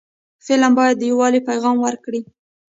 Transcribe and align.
فلم 0.45 0.71
باید 0.77 0.95
د 0.97 1.03
یووالي 1.11 1.41
پیغام 1.49 1.77
ورکړي 1.81 2.21